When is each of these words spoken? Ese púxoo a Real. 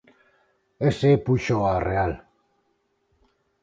Ese 0.89 1.09
púxoo 1.25 1.63
a 1.73 1.75
Real. 1.89 2.13